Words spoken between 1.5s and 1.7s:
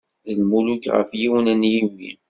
n